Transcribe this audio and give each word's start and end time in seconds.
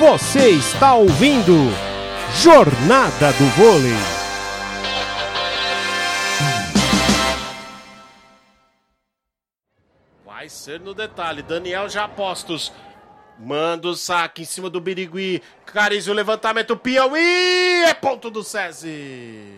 Você 0.00 0.48
está 0.48 0.94
ouvindo 0.94 1.52
Jornada 2.42 3.32
do 3.34 3.44
Vôlei. 3.54 3.92
Vai 10.24 10.48
ser 10.48 10.80
no 10.80 10.94
detalhe. 10.94 11.42
Daniel 11.42 11.86
já 11.90 12.08
postos. 12.08 12.72
Manda 13.38 13.88
o 13.88 13.94
saque 13.94 14.40
em 14.40 14.46
cima 14.46 14.70
do 14.70 14.80
Birigui. 14.80 15.42
Cariz 15.66 16.08
o 16.08 16.14
levantamento. 16.14 16.78
Piauí! 16.78 17.84
É 17.86 17.92
ponto 17.92 18.30
do 18.30 18.42
SESI. 18.42 19.54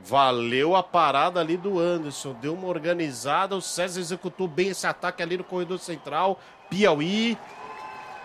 Valeu 0.00 0.74
a 0.74 0.82
parada 0.82 1.38
ali 1.38 1.56
do 1.56 1.78
Anderson. 1.78 2.32
Deu 2.32 2.54
uma 2.54 2.66
organizada. 2.66 3.54
O 3.54 3.62
César 3.62 4.00
executou 4.00 4.48
bem 4.48 4.70
esse 4.70 4.88
ataque 4.88 5.22
ali 5.22 5.36
no 5.36 5.44
corredor 5.44 5.78
central. 5.78 6.40
Piauí. 6.68 7.38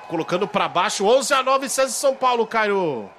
Colocando 0.07 0.47
para 0.47 0.67
baixo. 0.67 1.05
11 1.05 1.33
a 1.33 1.43
9 1.43 1.69
César 1.69 1.93
São 1.93 2.15
Paulo, 2.15 2.45
Caio. 2.45 3.09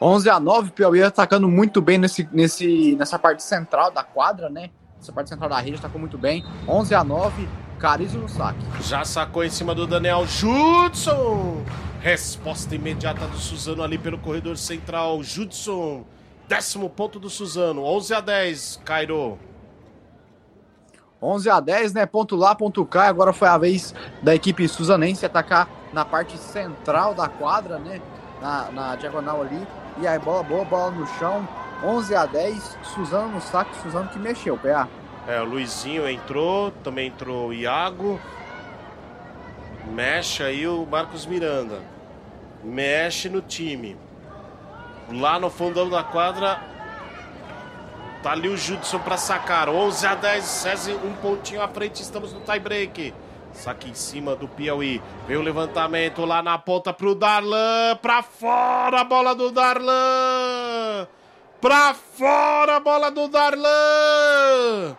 11 0.00 0.30
a 0.30 0.40
9 0.40 0.70
Piauí 0.70 1.02
atacando 1.02 1.46
muito 1.46 1.82
bem 1.82 1.98
nesse, 1.98 2.26
nesse, 2.32 2.96
nessa 2.96 3.18
parte 3.18 3.42
central 3.42 3.90
da 3.90 4.02
quadra, 4.02 4.48
né? 4.48 4.70
Essa 5.00 5.12
parte 5.12 5.28
central 5.28 5.50
da 5.50 5.58
rede 5.58 5.76
atacou 5.76 6.00
muito 6.00 6.16
bem. 6.16 6.44
11 6.66 6.94
a 6.94 7.04
9 7.04 7.48
Carizo 7.78 8.18
no 8.18 8.28
saque. 8.28 8.60
Já 8.82 9.04
sacou 9.04 9.42
em 9.42 9.50
cima 9.50 9.74
do 9.74 9.86
Daniel 9.86 10.26
Judson. 10.26 11.62
Resposta 12.00 12.74
imediata 12.74 13.26
do 13.26 13.38
Suzano 13.38 13.82
ali 13.82 13.98
pelo 13.98 14.18
corredor 14.18 14.56
central. 14.56 15.22
Judson. 15.22 16.04
Décimo 16.46 16.90
ponto 16.90 17.18
do 17.18 17.30
Suzano. 17.30 17.82
11 17.82 18.14
a 18.14 18.20
10, 18.20 18.80
Cairo. 18.84 19.38
11 21.22 21.50
a 21.50 21.60
10, 21.60 21.92
né? 21.92 22.06
Ponto 22.06 22.34
lá, 22.36 22.54
ponto 22.54 22.84
cá. 22.86 23.08
Agora 23.08 23.32
foi 23.32 23.48
a 23.48 23.58
vez 23.58 23.94
da 24.22 24.34
equipe 24.34 24.66
suzanense 24.66 25.26
atacar 25.26 25.68
na 25.92 26.04
parte 26.04 26.38
central 26.38 27.14
da 27.14 27.28
quadra, 27.28 27.78
né? 27.78 28.00
Na, 28.40 28.70
na 28.70 28.96
diagonal 28.96 29.42
ali. 29.42 29.66
E 30.00 30.06
aí, 30.06 30.18
bola 30.18 30.42
boa, 30.42 30.64
bola 30.64 30.90
no 30.90 31.06
chão. 31.18 31.46
11 31.84 32.14
a 32.14 32.26
10. 32.26 32.78
Suzano 32.82 33.28
no 33.28 33.40
saque. 33.40 33.76
Suzano 33.82 34.08
que 34.08 34.18
mexeu, 34.18 34.56
PA. 34.56 34.88
É, 35.26 35.40
o 35.40 35.44
Luizinho 35.44 36.08
entrou, 36.08 36.70
também 36.82 37.08
entrou 37.08 37.48
o 37.48 37.52
Iago. 37.52 38.18
Mexe 39.92 40.42
aí 40.42 40.66
o 40.66 40.86
Marcos 40.86 41.26
Miranda. 41.26 41.80
Mexe 42.64 43.28
no 43.28 43.42
time. 43.42 43.96
Lá 45.12 45.38
no 45.38 45.50
fundão 45.50 45.90
da 45.90 46.02
quadra. 46.02 46.69
Tá 48.22 48.32
ali 48.32 48.48
o 48.48 48.56
Judson 48.56 48.98
para 48.98 49.16
sacar. 49.16 49.68
11 49.68 50.06
a 50.06 50.14
10, 50.14 50.44
César 50.44 50.92
um 51.04 51.14
pontinho 51.14 51.62
à 51.62 51.68
frente. 51.68 52.02
Estamos 52.02 52.32
no 52.32 52.40
tie 52.40 52.58
break. 52.58 53.14
Saque 53.52 53.88
em 53.88 53.94
cima 53.94 54.36
do 54.36 54.46
Piauí. 54.46 55.02
Vem 55.26 55.38
o 55.38 55.42
levantamento 55.42 56.24
lá 56.26 56.42
na 56.42 56.58
ponta 56.58 56.92
pro 56.92 57.14
Darlan. 57.14 57.96
Pra 58.02 58.22
fora 58.22 59.00
a 59.00 59.04
bola 59.04 59.34
do 59.34 59.50
Darlan. 59.50 61.08
Pra 61.60 61.94
fora 61.94 62.76
a 62.76 62.80
bola 62.80 63.10
do 63.10 63.26
Darlan. 63.26 64.96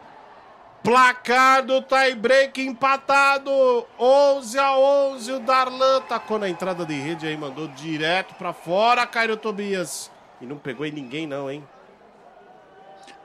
Placar 0.83 1.63
do 1.63 1.79
tie 1.83 2.15
break 2.15 2.59
empatado. 2.59 3.85
11 3.99 4.57
a 4.57 4.77
11. 4.77 5.31
O 5.33 5.39
Darlan 5.39 6.01
tacou 6.01 6.39
na 6.39 6.49
entrada 6.49 6.83
de 6.83 6.95
rede 6.95 7.27
aí, 7.27 7.37
mandou 7.37 7.67
direto 7.67 8.33
pra 8.33 8.51
fora, 8.51 9.05
Cairo 9.05 9.37
Tobias. 9.37 10.11
E 10.41 10.45
não 10.45 10.57
pegou 10.57 10.87
em 10.87 10.91
ninguém, 10.91 11.27
não, 11.27 11.51
hein? 11.51 11.63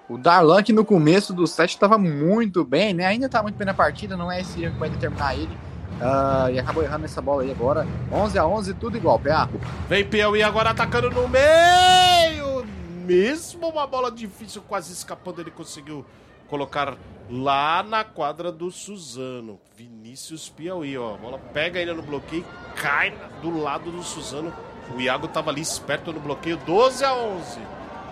O 0.08 0.16
Darlan, 0.16 0.62
que 0.62 0.72
no 0.72 0.84
começo 0.84 1.32
do 1.32 1.46
set 1.46 1.70
estava 1.70 1.98
muito 1.98 2.64
bem, 2.64 2.94
né? 2.94 3.06
Ainda 3.06 3.28
tá 3.28 3.42
muito 3.42 3.56
bem 3.56 3.66
na 3.66 3.74
partida, 3.74 4.16
não 4.16 4.30
é 4.30 4.40
esse 4.40 4.62
erro 4.62 4.74
que 4.74 4.80
vai 4.80 4.88
determinar 4.90 5.34
ele. 5.34 5.56
Uh, 5.96 6.50
e 6.52 6.58
acabou 6.58 6.82
errando 6.82 7.06
essa 7.06 7.20
bola 7.20 7.42
aí 7.42 7.50
agora. 7.50 7.86
11 8.12 8.38
a 8.38 8.46
11 8.46 8.74
tudo 8.74 8.96
igual, 8.96 9.18
PA. 9.18 9.48
Vem 9.88 10.04
Piauí 10.04 10.42
agora 10.42 10.70
atacando 10.70 11.10
no 11.10 11.26
meio. 11.26 12.64
Mesmo 13.04 13.68
uma 13.68 13.86
bola 13.86 14.10
difícil, 14.10 14.62
quase 14.68 14.92
escapando, 14.92 15.40
ele 15.40 15.50
conseguiu 15.50 16.04
colocar 16.48 16.96
lá 17.28 17.82
na 17.82 18.04
quadra 18.04 18.52
do 18.52 18.70
Suzano. 18.70 19.58
Vinícius 19.76 20.48
Piauí, 20.48 20.96
ó. 20.96 21.14
A 21.14 21.18
bola 21.18 21.38
pega 21.52 21.80
ainda 21.80 21.94
no 21.94 22.02
bloqueio, 22.02 22.44
cai 22.76 23.12
do 23.42 23.58
lado 23.58 23.90
do 23.90 24.02
Suzano. 24.02 24.52
O 24.94 25.00
Iago 25.00 25.26
tava 25.26 25.50
ali 25.50 25.62
esperto 25.62 26.12
no 26.12 26.20
bloqueio. 26.20 26.58
12 26.58 27.04
a 27.04 27.14
11. 27.14 27.58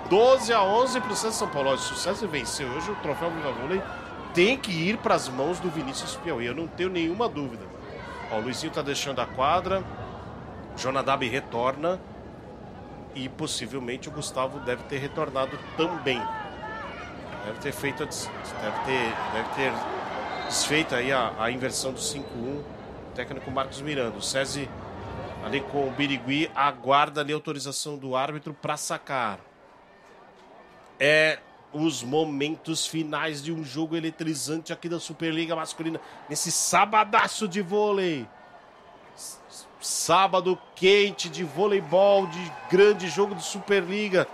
12 0.09 0.53
a 0.53 0.63
11 0.63 1.01
para 1.01 1.13
o 1.13 1.17
César 1.17 1.33
São 1.33 1.49
Paulo. 1.49 1.73
O 1.73 1.79
César 1.79 2.27
vencer 2.27 2.67
hoje, 2.67 2.91
o 2.91 2.97
troféu 2.97 3.31
Viva 3.31 3.53
Vôlei 3.53 3.83
tem 4.35 4.59
que 4.59 4.73
ir 4.73 4.99
para 4.99 5.15
as 5.15 5.29
mãos 5.29 5.61
do 5.61 5.71
Vinícius 5.71 6.17
Piauí. 6.17 6.45
Eu 6.45 6.55
não 6.55 6.67
tenho 6.67 6.91
nenhuma 6.91 7.29
dúvida. 7.29 7.65
Ó, 8.31 8.39
o 8.39 8.41
Luizinho 8.41 8.73
tá 8.73 8.83
deixando 8.83 9.21
a 9.21 9.27
quadra. 9.27 9.83
Jonadab 10.77 11.27
retorna. 11.27 12.01
E 13.15 13.29
possivelmente 13.29 14.09
o 14.09 14.13
Gustavo 14.13 14.59
deve 14.61 14.83
ter 14.85 14.99
retornado 14.99 15.57
também. 15.77 16.21
Deve 17.47 17.59
ter 17.61 17.73
feito, 17.73 17.99
deve 17.99 18.79
ter, 18.85 19.15
deve 19.33 19.49
ter 19.55 19.73
desfeito 20.49 20.95
aí 20.97 21.13
a, 21.13 21.33
a 21.39 21.51
inversão 21.51 21.93
do 21.93 22.01
5-1. 22.01 22.63
Técnico 23.15 23.51
Marcos 23.53 23.81
Miranda. 23.81 24.19
O 24.19 24.23
César 24.23 24.69
ali 25.45 25.61
com 25.61 25.87
o 25.87 25.91
Birigui 25.93 26.51
aguarda 26.57 27.21
ali 27.21 27.33
a 27.33 27.37
autorização 27.37 27.97
do 27.97 28.17
árbitro 28.17 28.53
para 28.53 28.77
sacar. 28.77 29.39
É 31.07 31.39
os 31.71 32.03
momentos 32.03 32.87
finais 32.87 33.43
de 33.43 33.53
um 33.53 33.63
jogo 33.63 33.95
eletrizante 33.95 34.73
aqui 34.73 34.89
da 34.89 34.99
Superliga 34.99 35.55
Masculina 35.55 36.01
nesse 36.31 36.51
sabadaço 36.51 37.47
de 37.47 37.61
vôlei. 37.61 38.27
Sábado 39.83 40.59
quente 40.75 41.29
de 41.29 41.45
voleibol, 41.45 42.27
de 42.27 42.53
grande 42.71 43.07
jogo 43.11 43.35
de 43.35 43.45
Superliga. 43.45 44.27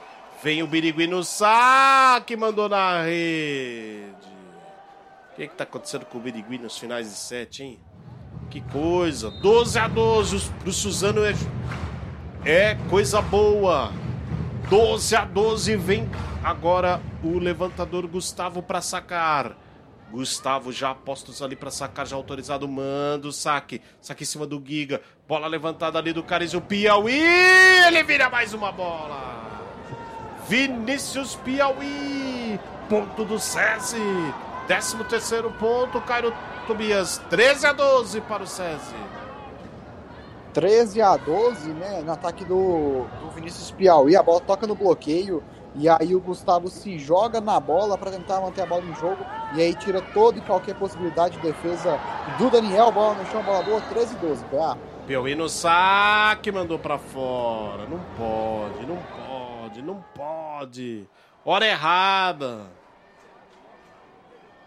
Vem 0.45 0.63
o 0.63 0.67
Birigui 0.69 1.09
no 1.09 1.25
saque, 1.25 2.37
mandou 2.37 2.69
na 2.69 3.03
rede. 3.03 4.15
O 5.33 5.35
que 5.35 5.43
está 5.43 5.65
acontecendo 5.65 6.07
com 6.07 6.19
o 6.19 6.21
Birigui 6.21 6.57
nos 6.57 6.79
finais 6.79 7.09
de 7.09 7.17
sete, 7.17 7.65
hein? 7.65 7.81
Que 8.49 8.61
coisa. 8.61 9.29
12 9.29 9.77
a 9.77 9.89
12 9.89 10.51
pro 10.61 10.73
Suzano 10.73 11.23
é, 11.25 11.35
é 12.45 12.77
coisa 12.89 13.21
boa. 13.21 13.93
12 14.71 15.17
a 15.17 15.25
12 15.25 15.75
vem 15.75 16.09
agora 16.45 17.03
o 17.25 17.41
levantador 17.41 18.07
Gustavo 18.07 18.63
para 18.63 18.81
sacar. 18.81 19.57
Gustavo 20.13 20.71
já 20.71 20.95
postos 20.95 21.43
ali 21.43 21.57
para 21.57 21.73
sacar, 21.73 22.07
já 22.07 22.15
autorizado. 22.15 22.69
Manda 22.69 23.27
o 23.27 23.33
saque. 23.33 23.83
Saque 24.01 24.23
em 24.23 24.27
cima 24.27 24.47
do 24.47 24.63
Giga. 24.65 25.01
Bola 25.27 25.49
levantada 25.49 25.99
ali 25.99 26.13
do 26.13 26.23
Carizio 26.23 26.61
Piauí. 26.61 27.21
Ele 27.85 28.05
vira 28.05 28.31
mais 28.31 28.55
uma 28.55 28.71
bola. 28.71 29.43
Vinícius 30.49 31.35
Piauí. 31.35 32.57
Ponto 32.89 33.25
do 33.25 33.41
SESI. 33.41 33.99
13 34.69 35.03
terceiro 35.03 35.51
ponto, 35.59 36.01
Cairo 36.03 36.33
Tobias. 36.69 37.19
13 37.29 37.67
a 37.67 37.73
12 37.73 38.21
para 38.21 38.45
o 38.45 38.47
SESI. 38.47 39.20
13 40.53 41.03
a 41.03 41.17
12, 41.17 41.71
né? 41.71 42.03
No 42.05 42.13
ataque 42.13 42.45
do, 42.45 43.05
do 43.21 43.31
Vinícius 43.35 43.71
Piauí. 43.71 44.17
A 44.17 44.23
bola 44.23 44.41
toca 44.41 44.67
no 44.67 44.75
bloqueio. 44.75 45.43
E 45.77 45.89
aí 45.89 46.17
o 46.17 46.21
Gustavo 46.21 46.69
se 46.69 46.99
joga 46.99 47.41
na 47.41 47.61
bola 47.61 47.97
para 47.97 48.11
tentar 48.11 48.41
manter 48.41 48.63
a 48.63 48.67
bola 48.67 48.85
em 48.85 48.95
jogo. 48.95 49.25
E 49.55 49.61
aí 49.61 49.75
tira 49.75 50.01
toda 50.01 50.39
e 50.39 50.43
qualquer 50.43 50.75
possibilidade 50.75 51.37
de 51.37 51.43
defesa 51.43 51.99
do 52.39 52.51
Daniel. 52.51 52.91
Bola 52.91 53.15
no 53.15 53.27
chão, 53.27 53.43
bola 53.43 53.63
boa, 53.63 53.81
13 53.81 54.15
e 54.15 54.19
12, 54.19 54.45
PA. 54.47 54.77
Piauí 55.07 55.35
no 55.35 55.49
saque, 55.49 56.51
mandou 56.51 56.79
para 56.79 56.99
fora. 56.99 57.87
Não 57.89 58.01
pode, 58.17 58.87
não 58.87 58.99
pode, 59.17 59.83
não 59.83 60.05
pode. 60.15 61.09
Hora 61.45 61.67
errada. 61.67 62.80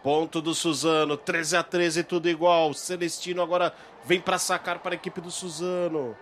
Ponto 0.04 0.42
do 0.42 0.54
Suzano, 0.54 1.16
13 1.16 1.56
a 1.56 1.64
13, 1.64 2.04
tudo 2.04 2.28
igual. 2.28 2.74
Celestino 2.74 3.42
agora 3.42 3.74
vem 4.04 4.20
para 4.20 4.38
sacar 4.38 4.80
para 4.80 4.94
a 4.94 4.96
equipe 4.96 5.22
do 5.22 5.32
Suzano. 5.32 6.14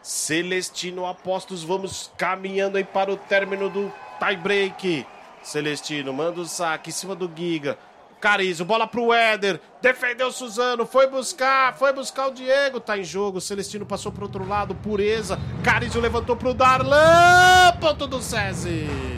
Celestino 0.00 1.04
Apostos, 1.04 1.64
vamos 1.64 2.12
caminhando 2.16 2.76
aí 2.76 2.84
para 2.84 3.10
o 3.10 3.16
término 3.16 3.68
do 3.68 3.92
tie 4.20 4.36
break. 4.36 5.04
Celestino 5.42 6.12
manda 6.12 6.40
o 6.40 6.46
saque 6.46 6.90
em 6.90 6.92
cima 6.92 7.16
do 7.16 7.28
Giga. 7.34 7.76
Carizo, 8.20 8.64
bola 8.64 8.86
pro 8.86 9.12
Éder. 9.12 9.60
Defendeu 9.82 10.28
o 10.28 10.32
Suzano, 10.32 10.86
foi 10.86 11.08
buscar, 11.08 11.76
foi 11.76 11.92
buscar 11.92 12.28
o 12.28 12.32
Diego. 12.32 12.78
Tá 12.78 12.96
em 12.96 13.04
jogo. 13.04 13.40
Celestino 13.40 13.84
passou 13.84 14.12
pro 14.12 14.22
outro 14.22 14.46
lado, 14.46 14.74
pureza. 14.74 15.38
Carizo 15.64 16.00
levantou 16.00 16.36
pro 16.36 16.54
Darlan. 16.54 17.76
Ponto 17.80 18.06
do 18.06 18.22
SESI. 18.22 19.13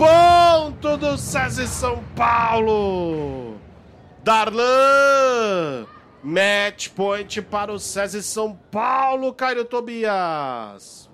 Ponto 0.00 0.96
do 0.96 1.18
SESI 1.18 1.66
São 1.66 2.02
Paulo. 2.16 3.56
Darlan. 4.24 5.84
Match 6.24 6.88
point 6.88 7.42
para 7.42 7.70
o 7.70 7.78
César 7.78 8.22
São 8.22 8.58
Paulo, 8.70 9.30
Caio 9.34 9.62
Tobias. 9.66 11.10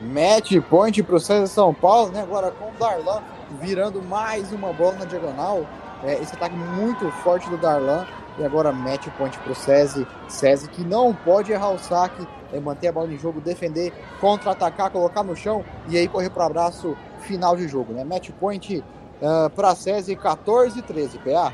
Match 0.00 0.52
point 0.70 1.02
para 1.02 1.16
o 1.16 1.18
César 1.18 1.48
São 1.48 1.74
Paulo, 1.74 2.12
né? 2.12 2.22
Agora 2.22 2.52
com 2.52 2.68
o 2.68 2.74
Darlan 2.78 3.20
virando 3.60 4.00
mais 4.00 4.52
uma 4.52 4.72
bola 4.72 4.98
na 4.98 5.04
diagonal. 5.04 5.66
É, 6.04 6.22
esse 6.22 6.36
ataque 6.36 6.54
muito 6.54 7.10
forte 7.24 7.50
do 7.50 7.56
Darlan. 7.56 8.06
E 8.38 8.44
agora 8.44 8.70
o 8.70 9.10
point 9.18 9.36
pro 9.40 9.52
SESI. 9.56 10.06
SESI 10.28 10.68
que 10.68 10.84
não 10.84 11.12
pode 11.12 11.50
errar 11.50 11.70
o 11.70 11.78
saque, 11.78 12.24
é 12.52 12.60
manter 12.60 12.86
a 12.86 12.92
bola 12.92 13.12
em 13.12 13.18
jogo, 13.18 13.40
defender, 13.40 13.92
contra-atacar, 14.20 14.92
colocar 14.92 15.24
no 15.24 15.34
chão 15.34 15.64
e 15.88 15.98
aí 15.98 16.06
correr 16.06 16.30
para 16.30 16.46
abraço 16.46 16.96
final 17.22 17.56
de 17.56 17.66
jogo, 17.66 17.92
né? 17.92 18.04
Match 18.04 18.30
point 18.38 18.78
uh, 18.78 19.50
para 19.50 19.74
SESI 19.74 20.16
14 20.16 20.82
13, 20.82 21.18
PA. 21.18 21.52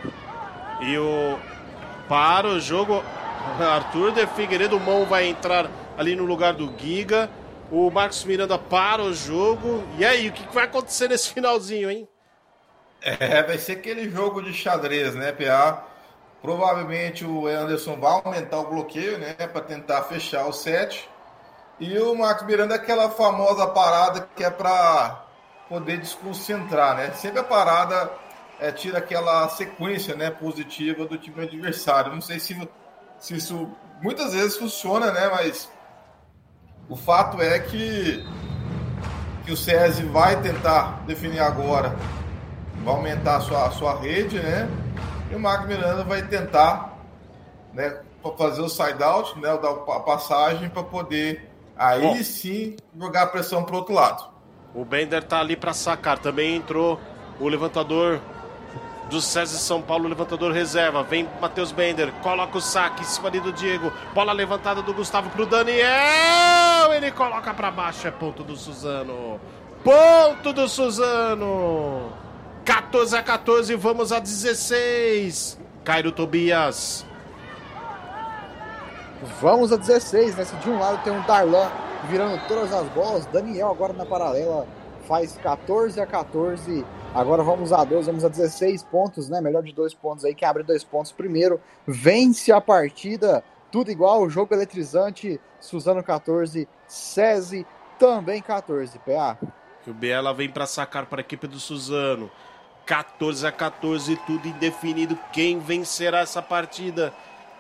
E 0.81 0.99
o 0.99 1.39
para 2.09 2.49
o 2.49 2.59
jogo 2.59 3.03
Arthur 3.61 4.13
de 4.13 4.27
Figueiredo 4.27 4.79
Mão 4.81 5.05
vai 5.05 5.27
entrar 5.27 5.71
ali 5.97 6.15
no 6.15 6.25
lugar 6.25 6.55
do 6.55 6.73
Giga. 6.79 7.31
O 7.71 7.91
Marcos 7.91 8.25
Miranda 8.25 8.59
para 8.59 9.03
o 9.03 9.13
jogo. 9.13 9.85
E 9.99 10.05
aí, 10.05 10.29
o 10.29 10.33
que 10.33 10.55
vai 10.55 10.65
acontecer 10.65 11.09
nesse 11.09 11.31
finalzinho, 11.31 11.91
hein? 11.91 12.09
É, 13.03 13.43
vai 13.43 13.59
ser 13.59 13.73
aquele 13.73 14.11
jogo 14.11 14.43
de 14.43 14.55
xadrez, 14.55 15.15
né, 15.15 15.33
PA? 15.33 15.85
Provavelmente 16.41 17.25
o 17.27 17.47
Anderson 17.47 17.97
vai 17.97 18.23
aumentar 18.25 18.59
o 18.59 18.71
bloqueio, 18.71 19.19
né, 19.19 19.35
para 19.35 19.61
tentar 19.61 20.03
fechar 20.05 20.47
o 20.47 20.53
set. 20.53 21.09
E 21.79 21.99
o 21.99 22.15
Marcos 22.15 22.47
Miranda 22.47 22.75
aquela 22.75 23.11
famosa 23.11 23.67
parada 23.67 24.29
que 24.35 24.43
é 24.43 24.51
para 24.51 25.27
poder 25.69 25.99
desconcentrar, 25.99 26.97
né? 26.97 27.13
Sempre 27.13 27.41
a 27.41 27.45
parada 27.45 28.11
é, 28.59 28.73
tira 28.73 28.99
aquela 28.99 29.49
sequência, 29.49 30.15
né, 30.15 30.31
positiva 30.31 31.05
do 31.05 31.19
time 31.19 31.43
adversário. 31.43 32.13
Não 32.13 32.21
sei 32.21 32.41
se, 32.41 32.57
se 33.19 33.37
isso 33.37 33.71
muitas 34.01 34.33
vezes 34.33 34.57
funciona, 34.57 35.13
né, 35.13 35.29
mas 35.29 35.71
o 36.89 36.97
fato 36.97 37.41
é 37.43 37.59
que 37.59 38.25
que 39.45 39.53
o 39.53 39.57
SESI 39.57 40.03
vai 40.03 40.43
tentar 40.43 41.03
definir 41.07 41.41
agora 41.41 41.97
vai 42.85 42.95
aumentar 42.95 43.37
a 43.37 43.41
sua, 43.41 43.67
a 43.67 43.71
sua 43.71 43.99
rede, 43.99 44.39
né? 44.39 44.69
E 45.31 45.35
o 45.35 45.41
Marco 45.41 45.67
Miranda 45.67 46.05
vai 46.05 46.23
tentar 46.23 46.99
né, 47.73 48.01
fazer 48.37 48.61
o 48.61 48.69
side-out, 48.69 49.39
né, 49.39 49.57
dar 49.59 49.71
a 49.71 50.01
passagem 50.01 50.69
para 50.69 50.83
poder 50.83 51.51
aí 51.77 52.03
Bom, 52.03 52.23
sim 52.23 52.77
jogar 52.99 53.23
a 53.23 53.27
pressão 53.27 53.65
para 53.65 53.75
o 53.75 53.79
outro 53.79 53.95
lado. 53.95 54.38
O 54.75 54.85
Bender 54.85 55.23
tá 55.23 55.41
ali 55.41 55.57
para 55.57 55.73
sacar. 55.73 56.19
Também 56.19 56.57
entrou 56.57 57.01
o 57.41 57.49
levantador 57.49 58.21
do 59.09 59.21
César 59.21 59.59
São 59.59 59.81
Paulo, 59.81 60.09
levantador 60.09 60.53
reserva. 60.53 61.03
Vem 61.03 61.29
Matheus 61.41 61.73
Bender, 61.73 62.13
coloca 62.23 62.59
o 62.59 62.61
saque 62.61 63.03
em 63.03 63.05
cima 63.05 63.29
ali 63.29 63.41
do 63.41 63.53
Diego. 63.53 63.93
Bola 64.15 64.33
levantada 64.33 64.83
do 64.83 64.93
Gustavo 64.93 65.31
pro 65.31 65.47
Daniel. 65.47 66.93
Ele 66.95 67.11
coloca 67.11 67.53
para 67.55 67.71
baixo. 67.71 68.07
É 68.07 68.11
ponto 68.11 68.43
do 68.43 68.57
Suzano. 68.57 69.41
Ponto 69.83 70.53
do 70.53 70.69
Suzano. 70.69 72.13
14 72.65 73.17
a 73.17 73.23
14, 73.23 73.75
vamos 73.77 74.13
a 74.13 74.19
16. 74.19 75.59
Cairo 75.85 76.13
Tobias. 76.13 77.07
Vamos 79.41 79.73
a 79.73 79.77
16, 79.77 80.37
né? 80.37 80.45
Se 80.45 80.55
de 80.57 80.69
um 80.69 80.79
lado 80.79 81.03
tem 81.03 81.13
um 81.13 81.23
Darlan 81.23 81.71
virando 82.07 82.41
todas 82.47 82.73
as 82.73 82.89
bolas, 82.91 83.27
Daniel 83.27 83.71
agora 83.71 83.93
na 83.93 84.07
paralela 84.07 84.67
faz 85.07 85.37
14 85.37 86.01
a 86.01 86.07
14. 86.07 86.85
Agora 87.15 87.43
vamos 87.43 87.73
a 87.73 87.83
12, 87.83 88.07
vamos 88.07 88.25
a 88.25 88.29
16 88.29 88.83
pontos, 88.85 89.29
né? 89.29 89.41
Melhor 89.41 89.63
de 89.63 89.73
dois 89.73 89.95
pontos 89.95 90.25
aí, 90.25 90.35
quem 90.35 90.47
abre 90.47 90.63
dois 90.63 90.85
pontos 90.85 91.11
primeiro 91.11 91.61
vence 91.87 92.53
a 92.53 92.61
partida. 92.61 93.43
Tudo 93.73 93.91
igual, 93.91 94.29
jogo 94.29 94.55
eletrizante. 94.55 95.41
Suzano 95.61 96.03
14, 96.03 96.69
SESI 96.87 97.67
também 97.99 98.41
14, 98.41 98.99
PA. 99.01 99.37
O 99.87 99.93
Biela 99.93 100.33
vem 100.33 100.49
para 100.49 100.67
sacar 100.67 101.07
para 101.07 101.21
a 101.21 101.23
equipe 101.23 101.47
do 101.47 101.59
Suzano. 101.59 102.31
14 102.87 103.47
a 103.47 103.53
14, 103.53 104.17
tudo 104.27 104.47
indefinido. 104.47 105.19
Quem 105.33 105.59
vencerá 105.59 106.21
essa 106.21 106.41
partida? 106.41 107.13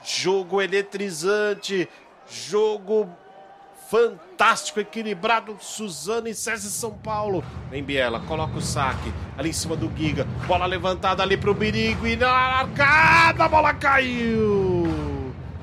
Jogo 0.02 0.62
eletrizante, 0.62 1.88
jogo 2.28 3.08
fantástico, 3.90 4.80
equilibrado. 4.80 5.56
Suzano 5.60 6.28
e 6.28 6.34
César 6.34 6.68
São 6.68 6.92
Paulo. 6.92 7.42
Vem 7.70 7.82
Biela, 7.82 8.20
coloca 8.20 8.58
o 8.58 8.60
saque 8.60 9.12
ali 9.36 9.50
em 9.50 9.52
cima 9.52 9.76
do 9.76 9.90
Giga. 9.96 10.26
Bola 10.46 10.66
levantada 10.66 11.22
ali 11.22 11.36
pro 11.36 11.54
Birigui. 11.54 12.16
Na 12.16 12.26
largada, 12.26 13.44
a 13.44 13.48
bola 13.48 13.74
caiu. 13.74 14.86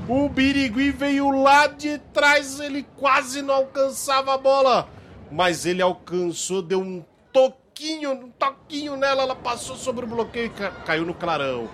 O 0.07 0.30
Birigui 0.30 0.92
veio 0.92 1.30
lá 1.31 1.68
de 1.68 1.98
trás, 2.13 2.60
ele 2.60 2.86
quase 2.98 3.42
não 3.42 3.56
alcançava 3.56 4.33
a 4.33 4.38
bola. 4.38 4.88
Mas 5.31 5.66
ele 5.66 5.81
alcançou, 5.81 6.62
deu 6.62 6.80
um 6.80 7.04
toquinho, 7.33 8.12
um 8.12 8.30
toquinho 8.30 8.95
nela, 8.95 9.24
ela 9.24 9.36
passou 9.36 9.75
sobre 9.75 10.06
o 10.06 10.07
bloqueio 10.07 10.45
e 10.45 10.86
caiu 10.86 11.06
no 11.06 11.13
clarão. 11.13 11.68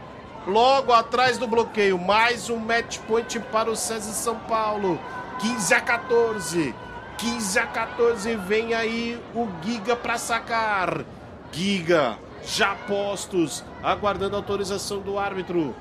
Logo 0.48 0.94
atrás 0.94 1.38
do 1.38 1.46
bloqueio, 1.46 2.00
mais 2.00 2.50
um 2.50 2.58
match 2.58 3.00
point 3.00 3.40
para 3.52 3.70
o 3.70 3.76
César 3.76 4.14
São 4.14 4.40
Paulo. 4.40 5.00
15 5.42 5.74
a 5.74 5.82
14. 5.82 6.76
15 7.18 7.60
a 7.60 7.68
14, 7.68 8.36
vem 8.36 8.74
aí 8.74 9.22
o 9.36 9.48
Giga 9.64 9.96
para 9.96 10.18
sacar. 10.18 11.06
Giga, 11.52 12.18
já 12.44 12.76
postos, 12.88 13.64
aguardando 13.84 14.36
a 14.36 14.40
autorização 14.40 15.02
do 15.02 15.20
árbitro. 15.20 15.76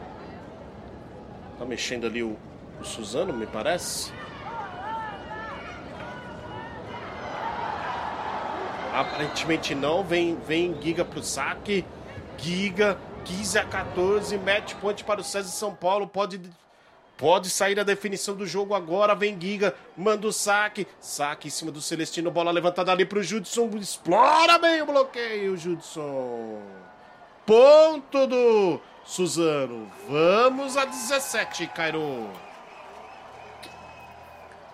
Tá 1.59 1.65
mexendo 1.65 2.07
ali 2.07 2.23
o, 2.23 2.37
o 2.81 2.85
Suzano, 2.85 3.33
me 3.33 3.47
parece. 3.47 4.13
Aparentemente 8.93 9.75
não. 9.75 10.03
Vem, 10.05 10.37
vem 10.47 10.77
Giga 10.83 11.05
pro 11.05 11.23
saque. 11.23 11.85
Giga, 12.37 12.99
15 13.25 13.59
a 13.59 13.65
14. 13.65 14.39
Match 14.39 14.75
point 14.75 15.05
para 15.05 15.21
o 15.21 15.25
César 15.25 15.49
São 15.51 15.75
Paulo. 15.75 16.07
Pode, 16.07 16.41
pode 17.21 17.51
sair 17.51 17.79
a 17.79 17.85
definição 17.85 18.35
do 18.35 18.47
jogo 18.47 18.75
agora. 18.75 19.15
Vem 19.15 19.39
Giga, 19.39 19.75
manda 19.95 20.27
o 20.27 20.33
saque. 20.33 20.87
Saque 20.99 21.49
em 21.49 21.51
cima 21.51 21.71
do 21.71 21.83
Celestino. 21.83 22.31
Bola 22.31 22.51
levantada 22.51 22.91
ali 22.91 23.05
pro 23.05 23.23
Judson. 23.23 23.69
Explora 23.77 24.59
bem 24.59 24.81
o 24.81 24.87
bloqueio, 24.87 25.55
Judson. 25.55 26.63
Ponto 27.45 28.27
do 28.27 28.81
Suzano. 29.05 29.87
Vamos 30.09 30.79
a 30.79 30.87
17, 30.87 31.67
Cairo. 31.67 32.27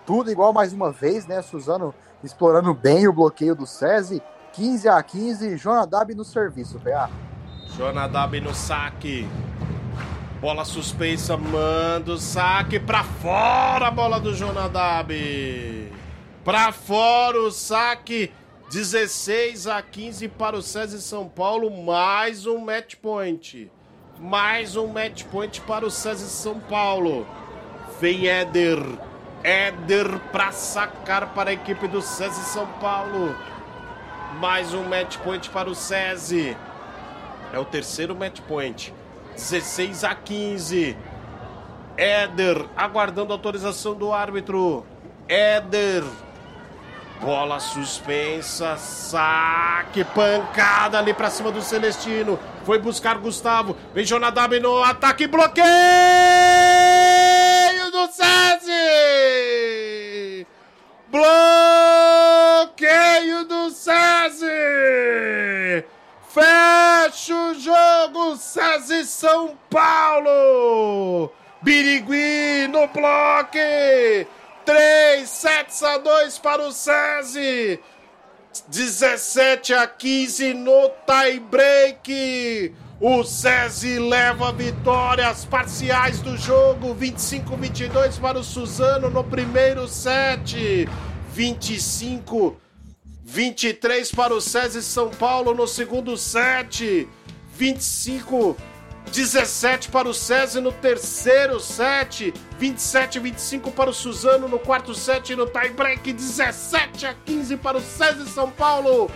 Tudo 0.05 0.31
igual 0.31 0.53
mais 0.53 0.71
uma 0.71 0.89
vez, 0.89 1.27
né? 1.27 1.41
Suzano 1.41 1.93
explorando 2.23 2.73
bem 2.73 3.09
o 3.09 3.13
bloqueio 3.13 3.55
do 3.55 3.67
SESI. 3.67 4.23
15 4.53 4.87
a 4.87 5.03
15, 5.03 5.57
Jonadab 5.57 6.15
no 6.15 6.23
serviço, 6.23 6.79
PA. 6.79 7.09
Jonadab 7.75 8.39
no 8.39 8.55
saque. 8.55 9.27
Bola 10.39 10.63
suspensa, 10.63 11.35
manda 11.35 12.11
o 12.11 12.17
saque 12.17 12.79
pra 12.79 13.03
fora 13.03 13.87
a 13.87 13.91
bola 13.91 14.19
do 14.19 14.33
Jonadab. 14.33 15.11
Pra 16.43 16.71
fora 16.71 17.39
o 17.41 17.51
saque. 17.51 18.31
16 18.69 19.65
a 19.67 19.81
15 19.81 20.27
para 20.27 20.57
o 20.57 20.61
César 20.61 20.99
São 20.99 21.27
Paulo, 21.27 21.71
mais 21.71 22.45
um 22.45 22.57
match 22.59 22.95
point. 22.95 23.71
Mais 24.19 24.75
um 24.75 24.87
match 24.87 25.23
point 25.23 25.61
para 25.61 25.85
o 25.85 25.89
César 25.91 26.27
São 26.27 26.59
Paulo. 26.59 27.25
Vem 28.01 28.27
Éder 28.27 28.77
Éder 29.43 30.19
para 30.31 30.51
sacar 30.51 31.33
para 31.33 31.51
a 31.51 31.53
equipe 31.53 31.87
do 31.87 32.01
SESI 32.01 32.43
São 32.49 32.67
Paulo. 32.81 33.35
Mais 34.39 34.73
um 34.73 34.83
match 34.83 35.17
point 35.19 35.49
para 35.49 35.69
o 35.69 35.75
SESI. 35.75 36.57
É 37.53 37.57
o 37.57 37.65
terceiro 37.65 38.15
match 38.15 38.41
point. 38.41 38.93
16 39.37 40.03
a 40.03 40.15
15. 40.15 40.97
Éder 41.95 42.65
aguardando 42.75 43.31
autorização 43.31 43.93
do 43.93 44.11
árbitro. 44.11 44.83
Éder. 45.29 46.03
Bola 47.21 47.59
suspensa, 47.59 48.77
saque, 48.77 50.03
pancada 50.03 50.99
ali 50.99 51.13
para 51.13 51.29
cima 51.31 51.51
do 51.51 51.61
Celestino. 51.61 52.39
Foi 52.63 52.79
buscar 52.79 53.17
Gustavo. 53.17 53.75
Vem 53.93 54.05
Jonadab 54.05 54.59
no 54.59 54.83
ataque, 54.83 55.25
bloqueio! 55.27 55.65
do 57.91 58.07
SESI! 58.11 58.75
Bloqueio 61.09 61.56
Fecha 66.37 67.33
o 67.33 67.55
jogo, 67.55 68.37
SESI 68.37 69.05
São 69.05 69.57
Paulo! 69.71 71.31
Birigui 71.63 72.67
no 72.67 72.85
bloque! 72.85 74.27
3 74.63 75.27
sets 75.27 75.81
a 75.81 75.97
2 75.97 76.37
para 76.37 76.61
o 76.61 76.71
SESI! 76.71 77.79
17 78.67 79.73
a 79.73 79.87
15 79.87 80.53
no 80.53 80.91
tie 81.07 81.39
break! 81.39 82.75
O 83.01 83.23
SESI 83.23 83.97
leva 83.97 84.53
vitórias 84.53 85.43
parciais 85.43 86.21
do 86.21 86.37
jogo, 86.37 86.93
25-22 86.93 88.19
para 88.19 88.37
o 88.37 88.43
Suzano 88.43 89.09
no 89.09 89.23
primeiro 89.23 89.87
set, 89.87 90.87
25 91.33 92.66
23 93.29 94.09
para 94.13 94.33
o 94.33 94.39
SESI 94.39 94.81
São 94.81 95.09
Paulo 95.09 95.53
no 95.53 95.67
segundo 95.67 96.15
set, 96.15 97.05
25 97.51 98.55
17 99.11 99.89
para 99.89 100.07
o 100.07 100.13
César 100.13 100.61
no 100.61 100.71
terceiro 100.71 101.59
set, 101.59 102.33
27 102.57 103.17
a 103.17 103.21
25 103.21 103.71
para 103.71 103.89
o 103.89 103.93
Suzano 103.93 104.47
no 104.47 104.57
quarto 104.57 104.95
set 104.95 105.35
no 105.35 105.45
tie 105.45 105.69
break, 105.69 106.13
17 106.13 107.05
a 107.05 107.13
15 107.13 107.57
para 107.57 107.77
o 107.77 107.81
César 107.81 108.25
São 108.25 108.49
Paulo. 108.49 109.11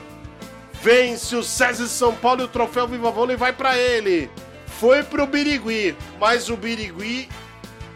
Vence 0.73 1.33
o 1.33 1.43
César 1.43 1.87
São 1.87 2.13
Paulo 2.13 2.41
e 2.41 2.45
o 2.45 2.49
troféu 2.49 2.87
Viva 2.87 3.11
Vôlei 3.11 3.37
vai 3.37 3.53
para 3.53 3.77
ele. 3.77 4.29
Foi 4.65 5.03
pro 5.03 5.25
Birigui, 5.25 5.95
mas 6.19 6.49
o 6.49 6.57
Birigui 6.57 7.29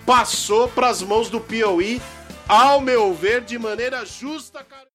passou 0.06 0.70
para 0.70 0.88
as 0.88 1.02
mãos 1.02 1.30
do 1.30 1.42
Piauí, 1.42 2.02
ao 2.48 2.80
meu 2.80 3.14
ver, 3.14 3.42
de 3.42 3.60
maneira 3.60 4.06
justa, 4.06 4.64
cara. 4.64 4.95